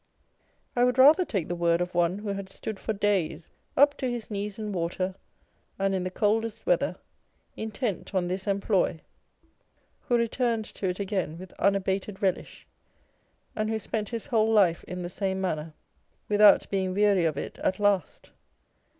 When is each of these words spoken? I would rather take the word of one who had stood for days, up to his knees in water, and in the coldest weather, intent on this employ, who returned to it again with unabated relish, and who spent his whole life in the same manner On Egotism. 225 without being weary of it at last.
I 0.75 0.83
would 0.83 0.97
rather 0.97 1.23
take 1.23 1.47
the 1.47 1.53
word 1.53 1.79
of 1.79 1.93
one 1.93 2.17
who 2.17 2.29
had 2.29 2.49
stood 2.49 2.79
for 2.79 2.91
days, 2.91 3.51
up 3.77 3.95
to 3.97 4.09
his 4.09 4.31
knees 4.31 4.57
in 4.57 4.71
water, 4.71 5.13
and 5.77 5.93
in 5.93 6.03
the 6.03 6.09
coldest 6.09 6.65
weather, 6.65 6.95
intent 7.55 8.15
on 8.15 8.27
this 8.27 8.47
employ, 8.47 9.01
who 10.07 10.17
returned 10.17 10.65
to 10.65 10.89
it 10.89 10.99
again 10.99 11.37
with 11.37 11.53
unabated 11.59 12.19
relish, 12.19 12.65
and 13.55 13.69
who 13.69 13.77
spent 13.77 14.09
his 14.09 14.25
whole 14.25 14.51
life 14.51 14.83
in 14.85 15.03
the 15.03 15.07
same 15.07 15.39
manner 15.39 15.71
On 15.71 15.73
Egotism. 16.31 16.39
225 16.39 16.39
without 16.39 16.71
being 16.71 16.93
weary 16.95 17.25
of 17.25 17.37
it 17.37 17.59
at 17.59 17.79
last. 17.79 18.31